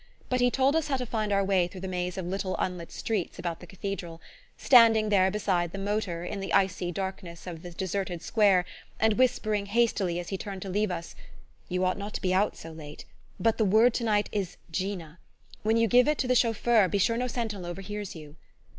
But 0.29 0.41
he 0.41 0.49
told 0.49 0.75
us 0.75 0.87
how 0.87 0.97
to 0.97 1.05
find 1.05 1.31
our 1.31 1.43
way 1.45 1.67
through 1.67 1.81
the 1.81 1.87
maze 1.87 2.17
of 2.17 2.25
little 2.25 2.55
unlit 2.57 2.91
streets 2.91 3.37
about 3.37 3.59
the 3.59 3.67
Cathedral; 3.67 4.19
standing 4.57 5.09
there 5.09 5.29
beside 5.29 5.71
the 5.73 5.77
motor, 5.77 6.25
in 6.25 6.39
the 6.39 6.51
icy 6.53 6.91
darkness 6.91 7.45
of 7.45 7.61
the 7.61 7.69
deserted 7.69 8.23
square, 8.23 8.65
and 8.99 9.13
whispering 9.19 9.67
hastily, 9.67 10.17
as 10.17 10.29
he 10.29 10.39
turned 10.39 10.63
to 10.63 10.69
leave 10.69 10.89
us: 10.89 11.13
"You 11.69 11.85
ought 11.85 11.99
not 11.99 12.15
to 12.15 12.21
be 12.21 12.33
out 12.33 12.57
so 12.57 12.71
late; 12.71 13.05
but 13.39 13.59
the 13.59 13.63
word 13.63 13.93
tonight 13.93 14.27
is 14.31 14.57
Jena. 14.71 15.19
When 15.61 15.77
you 15.77 15.87
give 15.87 16.07
it 16.07 16.17
to 16.17 16.27
the 16.27 16.33
chauffeur, 16.33 16.87
be 16.87 16.97
sure 16.97 17.15
no 17.15 17.27
sentinel 17.27 17.67
overhears 17.67 18.15
you." 18.15 18.37